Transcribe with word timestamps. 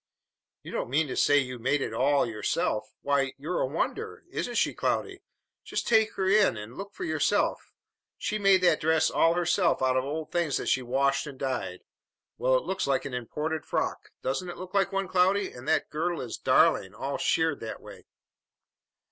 "You 0.63 0.71
don't 0.71 0.89
mean 0.89 1.05
to 1.09 1.15
say 1.15 1.37
you 1.37 1.59
made 1.59 1.79
it 1.79 1.93
all 1.93 2.25
yourself! 2.25 2.95
Why 3.03 3.35
you're 3.37 3.61
a 3.61 3.67
wonder! 3.67 4.23
Isn't 4.31 4.55
she, 4.55 4.73
Cloudy? 4.73 5.21
Just 5.63 5.87
take 5.87 6.13
her 6.15 6.27
in 6.27 6.57
and 6.57 6.75
look 6.75 6.95
for 6.95 7.03
yourself! 7.03 7.71
She 8.17 8.39
made 8.39 8.61
that 8.61 8.81
dress 8.81 9.11
all 9.11 9.35
herself 9.35 9.79
out 9.83 9.97
of 9.97 10.03
old 10.03 10.31
things 10.31 10.57
that 10.57 10.69
she 10.69 10.81
washed 10.81 11.27
and 11.27 11.37
dyed. 11.37 11.81
Why, 12.37 12.55
it 12.57 12.63
looks 12.63 12.87
like 12.87 13.05
an 13.05 13.13
imported 13.13 13.63
frock. 13.63 14.09
Doesn't 14.23 14.49
it 14.49 14.57
look 14.57 14.73
like 14.73 14.91
one, 14.91 15.07
Cloudy? 15.07 15.51
And 15.51 15.67
that 15.67 15.91
girdle 15.91 16.21
is 16.21 16.35
darling, 16.35 16.95
all 16.95 17.19
shirred 17.19 17.59
that 17.59 17.79
way!" 17.79 18.07